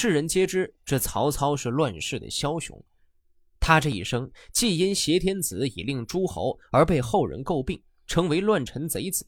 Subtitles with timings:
[0.00, 2.80] 世人皆知这曹操是乱世的枭雄。
[3.58, 9.26] 他这一生既因挟天子以令诸侯而被后人诟病，成为乱臣贼子，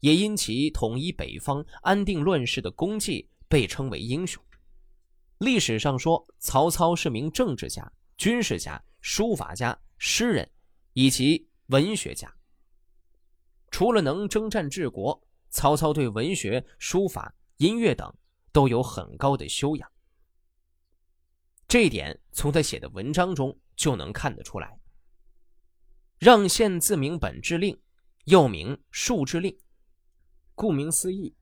[0.00, 4.42] 也因其统一北方、安定乱世的功绩被称为英雄。
[5.40, 10.50] 历史上说，曹操是名政治家、军事家、书法家、诗人，
[10.94, 12.34] 以及文学家。
[13.70, 18.10] 除了能征战治国，曹操对文学、书法、音乐等
[18.52, 19.86] 都有很高的修养。
[21.68, 24.80] 这一点从他写的文章中就能看得出来。
[26.18, 27.78] 让县自明本志令，
[28.24, 29.56] 又名述志令，
[30.54, 31.36] 顾名思义，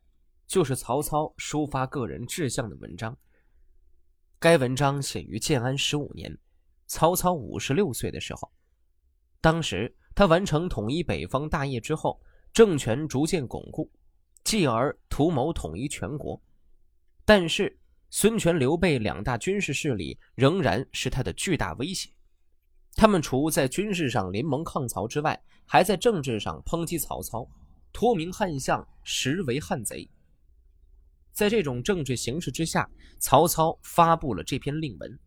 [0.48, 3.16] 就是曹操抒发个人志向的文章。
[4.40, 6.36] 该文章写于建安十五年，
[6.86, 8.52] 曹操五十六岁的时候。
[9.40, 12.20] 当时他完成统一北方大业之后，
[12.52, 13.88] 政权逐渐巩固，
[14.42, 16.42] 继而图谋统一全国。
[17.24, 17.78] 但是
[18.10, 22.11] 孙权、刘备两大军事势力仍然是他的巨大威胁。
[22.94, 27.47] 他们除在军事上联盟抗曹之外，还在政治上抨击曹操，
[27.92, 30.08] 托名汉相，实为汉贼。
[31.33, 35.19] 在这种政治形势之下，曹操发布了这篇令文，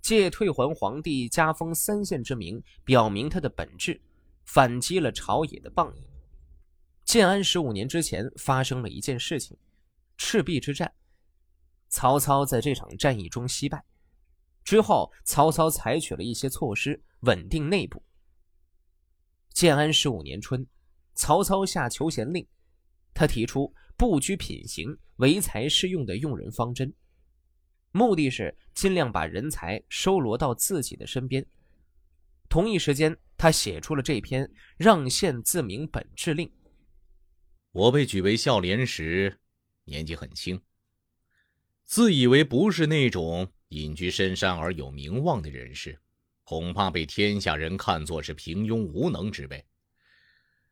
[0.00, 4.00] 借退还皇帝加封三县之名，表明他的本质，
[4.44, 6.02] 反击了朝野的谤议。
[7.04, 9.56] 建安十五年之前发生了一件事情——
[10.18, 10.92] 赤壁之战。
[11.88, 13.84] 曹操在这场战役中惜败，
[14.64, 18.02] 之后曹操采取了一些措施稳定内部。
[19.50, 20.66] 建安十五年春，
[21.14, 22.46] 曹操下求贤令，
[23.12, 23.74] 他提出。
[23.98, 26.94] 不拘品行、唯才是用的用人方针，
[27.90, 31.44] 目的是尽量把人才收罗到自己的身边。
[32.48, 34.44] 同一时间，他写出了这篇
[34.76, 36.46] 《让县自明本志令》。
[37.72, 39.40] 我被举为孝廉时，
[39.82, 40.62] 年纪很轻，
[41.88, 45.98] 自以为不是那种隐居深山而有名望的人士，
[46.44, 49.64] 恐怕被天下人看作是平庸无能之辈，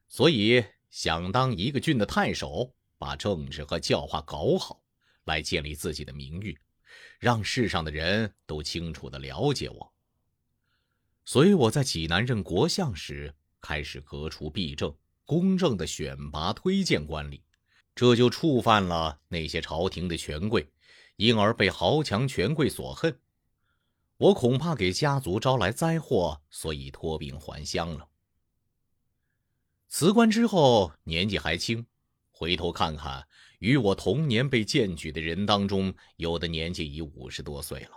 [0.08, 2.70] 所以想当一个郡的太守。
[2.98, 4.82] 把政治和教化搞好，
[5.24, 6.58] 来建立自己的名誉，
[7.18, 9.94] 让世上的人都清楚的了解我。
[11.26, 14.94] 所以我在济南任国相时，开始革除弊政，
[15.26, 17.42] 公正的选拔推荐官吏，
[17.94, 20.66] 这就触犯了那些朝廷的权贵，
[21.16, 23.18] 因而被豪强权贵所恨。
[24.18, 28.08] 我恐怕给家族招来灾祸，所以托病还乡了。
[29.88, 31.86] 辞官之后，年纪还轻。
[32.30, 33.26] 回头看看，
[33.60, 37.92] 与我同年被荐举的人当中，有的年纪已五十多岁了，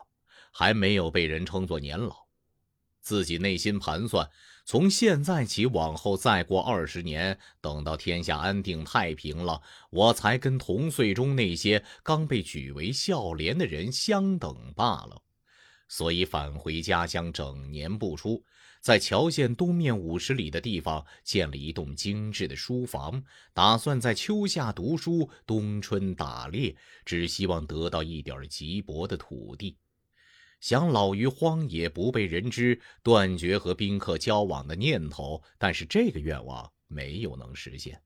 [0.51, 2.28] 还没有被人称作年老。
[3.09, 4.29] 自己内心盘算，
[4.65, 15.23] 从现在起往后再过二十年，等到天下安定太平了，我才跟同岁中那些刚被举为孝廉的人相等罢了。
[15.87, 18.43] 所以返回家乡，整年不出。
[18.79, 23.23] 在乔县东面五十里的地方建了一栋精致的书房，
[23.55, 29.75] 打算在秋夏读书，冬春打猎，只希望得到一点瘠薄的土地，
[30.59, 35.41] 想老于荒野，不被人知，断绝和宾客交往的念头。
[35.57, 38.01] 但是这个愿望没有能实现。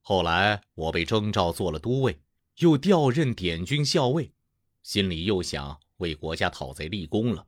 [0.00, 2.20] 后来我被征召做了都尉，
[2.58, 4.32] 又调任点军校尉，
[4.82, 7.46] 心里又想为国家讨贼立功了。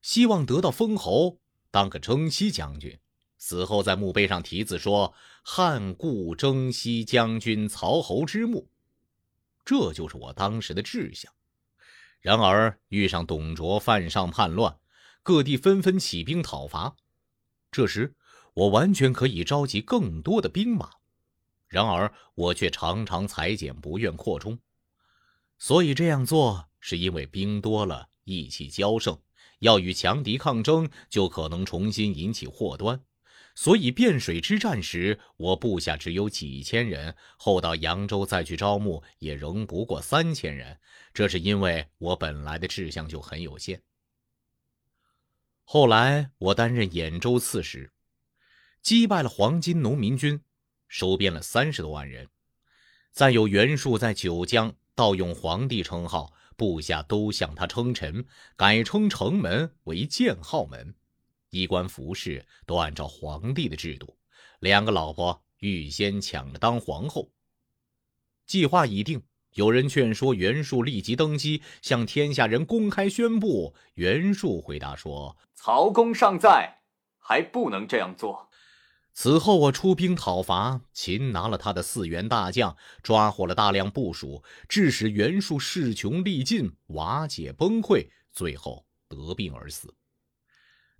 [0.00, 2.98] 希望得到封侯，当个征西将军，
[3.36, 5.12] 死后在墓碑上题字说
[5.42, 8.70] “汉故征西将军曹侯之墓”，
[9.64, 11.30] 这就是我当时的志向。
[12.20, 14.78] 然而遇上董卓犯上叛乱，
[15.22, 16.96] 各地纷纷起兵讨伐，
[17.70, 18.14] 这时
[18.54, 20.90] 我完全可以召集更多的兵马，
[21.68, 24.58] 然而我却常常裁减，不愿扩充。
[25.58, 29.18] 所以这样做是因为兵多了，意气骄盛。
[29.60, 33.00] 要与强敌抗争，就可能重新引起祸端，
[33.58, 40.78] 所以汴水之战时，我部下只有几千人；后到扬州再去招募，也仍不过三千人。
[41.12, 43.82] 这是因为我本来的志向就很有限。
[45.64, 47.90] 后来我担任兖州刺史，
[48.80, 50.40] 击败了黄巾农民军，
[50.86, 52.28] 收编了三十多万人。
[53.10, 56.32] 再有袁术在九江盗用皇帝称号。
[56.56, 58.24] 部下都向他称臣，
[58.56, 60.94] 改称城门为建号门，
[61.50, 64.16] 衣冠服饰都按照皇帝的制度。
[64.60, 67.30] 两个老婆预先抢着当皇后。
[68.46, 69.22] 计划已定，
[69.54, 73.74] 有人劝说袁术立即登基，向天下人公开宣布。
[73.94, 76.80] 袁术回答说：“曹公尚在，
[77.18, 78.48] 还不能这样做。”
[79.12, 89.92] 此后，我出兵讨伐擒拿了他的四员大将，抓获了大量部署，致使袁术势穷力尽，瓦解崩溃，最后得病而死。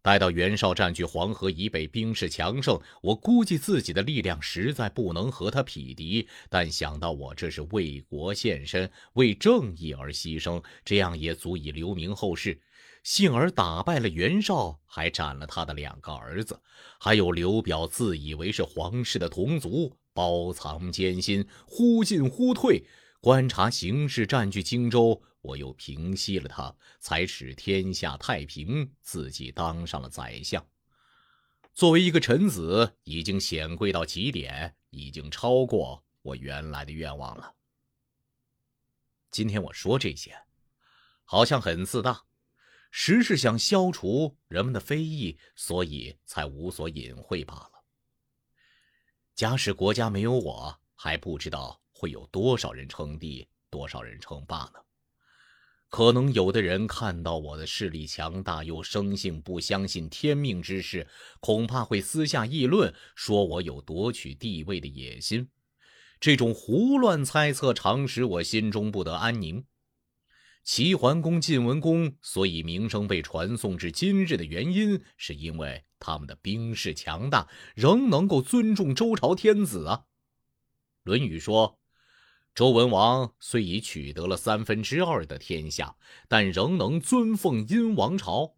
[0.00, 6.28] 待到袁绍占据黄河以北，兵势强盛，我估计自己的力量实在不能和他匹敌。
[6.48, 12.60] 但想到我这是为国献身、为正义而牺牲，这样也足以留名后世。
[13.02, 16.60] 幸而打败了袁绍，还斩了他的两个儿子，
[16.98, 22.84] 还有刘表自以为是皇室的同族，包藏奸心，忽进忽退，
[23.20, 25.22] 观察形势，占据荆州。
[25.40, 30.64] 我又平息了他，才使天下太平，自己当上了宰相。
[31.72, 37.54] 作为一个臣子，已经显贵到极点，已经超过我原来的愿望了。
[39.30, 40.36] 今天我说这些，
[41.24, 42.24] 好像很自大。
[42.90, 47.84] 实是想消除人们的非议，所以才无所隐晦罢了。
[49.34, 54.80] 假使国家没有我，还不知道会有多少人称帝，多少人称霸呢？
[55.90, 61.06] 可能有的人看到我的势力强大，又生性不相信天命之事，
[61.40, 65.48] 恐怕会私下议论，说我有夺取帝位的野心。
[66.20, 69.64] 这种胡乱猜测，常使我心中不得安宁。
[70.62, 79.96] 齐桓公、晋文公所以名声被传颂至今日的原因，是因为他们的兵势强大，仍能够尊重周朝天子啊。
[81.04, 81.78] 《论语》说，
[82.58, 85.94] 周文王虽已取得了三分之二的天下，
[86.26, 88.54] 但仍能尊奉殷王朝，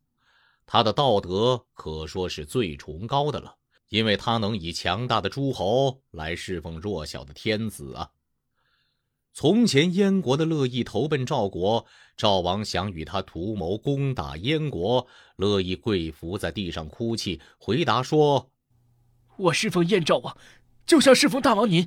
[0.64, 3.56] 他的道德可说是最崇高的了，
[3.90, 8.12] 因为他能以强大的诸侯来侍奉弱小的天子啊。
[9.34, 11.84] 从前燕国的乐毅投奔赵国，
[12.16, 15.06] 赵王想与他图谋攻打燕国，
[15.36, 18.50] 乐毅跪伏在地上哭泣，回答说
[19.36, 20.34] ：“我侍奉燕赵王，
[20.86, 21.86] 就像侍奉大王您。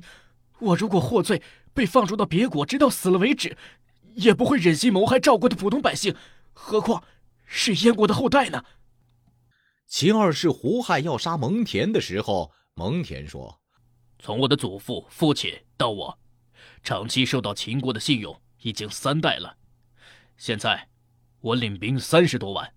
[0.60, 1.42] 我如果获罪，
[1.74, 3.56] 被放逐到别国，直到死了为止，
[4.14, 6.14] 也不会忍心谋害赵国的普通百姓，
[6.52, 7.04] 何况
[7.44, 8.64] 是燕国的后代呢？”
[9.86, 13.60] 秦二世胡亥要杀蒙恬的时候，蒙恬说
[14.18, 16.18] ：“从我的祖父、父亲到我。”
[16.82, 19.56] 长期受到秦国的信用，已经三代了。
[20.36, 20.88] 现在，
[21.40, 22.74] 我领兵三十多万，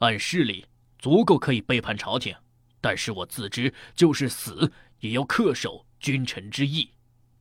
[0.00, 0.66] 按势力
[0.98, 2.34] 足够可以背叛朝廷，
[2.80, 6.90] 但是我自知就是死也要恪守君臣之义，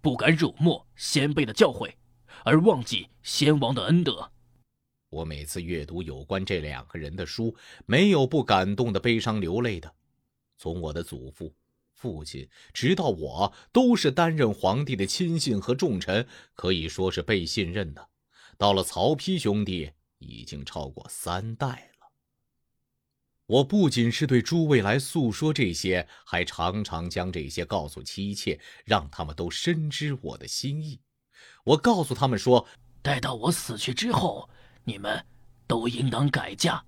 [0.07, 1.94] 不敢辱没先辈的教诲，
[2.45, 4.31] 而忘记先王的恩德。
[5.09, 7.54] 我每次阅读有关这两个人的书，
[7.86, 9.94] 没有不感动的、悲伤流泪的。
[10.57, 11.54] 从我的祖父。
[11.92, 18.07] 父亲直到我都是担任皇帝的亲信和重臣，可以说是被信任的。
[18.57, 21.97] 到了曹丕兄弟，已经超过三代了。
[23.48, 31.00] 我不仅是对诸位来诉说这些，还常常将这些告诉妻妾，让他们都深知我的心意。
[31.64, 32.68] 我告诉他们说，
[33.02, 34.50] 待到我死去之后，
[34.84, 35.26] 你们
[35.66, 36.84] 都应当改嫁，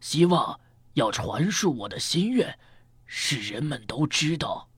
[0.00, 0.58] 希望
[0.94, 2.58] 要传述我的心愿。
[3.06, 4.68] 使人们都知道，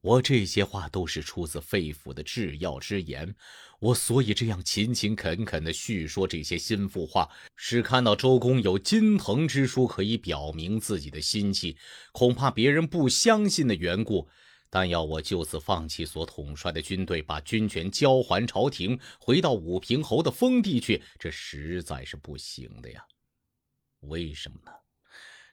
[0.00, 3.34] 我这些话都是出自肺腑的至要之言。
[3.80, 11.76] 我所以这样勤勤恳恳地叙说这些心腹话，是看到周公有金藤之书可以表明自己的心迹，
[12.12, 14.28] 恐怕别人不相信的缘故。
[14.70, 23.00] 但要我就此放弃所统帅的军队，把军权交还朝廷，回到武平侯的封地去，这实在是不行的呀。
[24.00, 24.72] 为什么呢？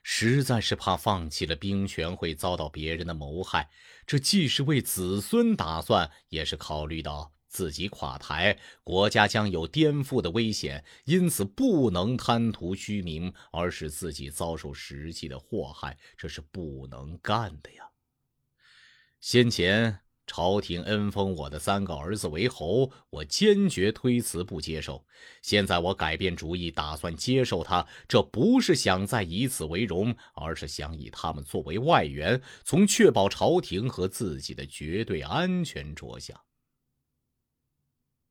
[0.08, 3.68] 实在是怕放弃了兵权会遭到别人的谋害，
[4.06, 17.90] 这既是为子孙打算，也是考虑到自己垮台，国家将有颠覆的危险，因此不能贪图虚名，而使自己遭受实际的祸害，这是不能干的呀。
[19.18, 20.05] 先前。
[20.26, 25.04] 朝廷恩封我的三个儿子为侯，我坚决推辞不接受。
[25.40, 36.38] 现在我改变主意，打算接受他，这不是想再以此为荣，而是想以他们作为外援，从确保朝廷和自己的绝对安全着想。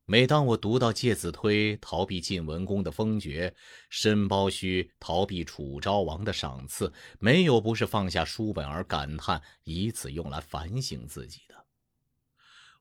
[0.08, 3.56] 每当我读到介子推逃避晋文公的封爵，
[3.90, 11.65] 申包胥逃避楚昭王的赏赐，没有不是放下书本而感叹，以此用来反省自己的。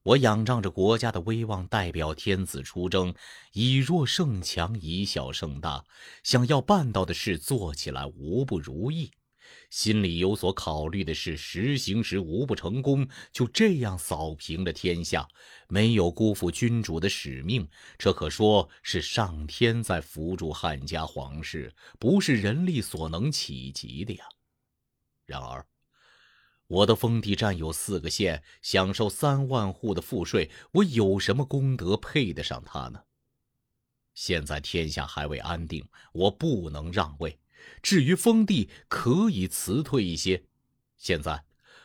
[0.05, 3.15] 我仰仗着国家的威望，代表天子出征，
[3.55, 5.83] 以弱胜强，以小胜大。
[6.23, 9.11] 想要办到的事做起来无不如意，
[9.71, 13.09] 心里有所考虑的事实行时无不成功。
[13.33, 15.27] 就这样扫平了天下，
[15.69, 17.67] 没有辜负君主的使命。
[17.97, 24.25] 这可说是上天在扶助汉家皇室，不是人力所能企及的呀。
[25.25, 25.67] 然而。
[26.67, 33.03] 我的封地占有四个县，享受三万户的赋税，我有什么功德配得上他呢？
[34.15, 37.39] 现在天下还未安定，我不能让位。
[37.83, 40.45] 至于封地，可以辞退一些。
[40.97, 41.45] 现在，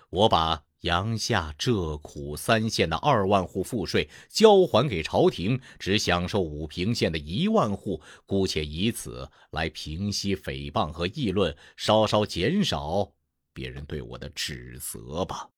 [0.09, 13.11] 我把阳夏浙苦三县的二万户赋税交还给朝廷，只享受武平县的一万户，姑且以此来平息诽谤和议论，稍稍减少
[13.59, 15.49] 别人对我的指责吧。